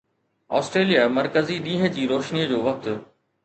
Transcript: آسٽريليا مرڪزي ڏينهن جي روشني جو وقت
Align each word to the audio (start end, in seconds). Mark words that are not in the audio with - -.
آسٽريليا 0.59 1.03
مرڪزي 1.19 1.59
ڏينهن 1.67 1.95
جي 2.01 2.09
روشني 2.15 2.51
جو 2.55 2.67
وقت 2.69 2.93